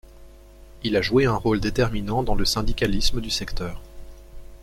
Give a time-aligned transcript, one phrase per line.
[0.81, 3.83] Il a joué un rôle déterminant dans le syndicalisme du secteur.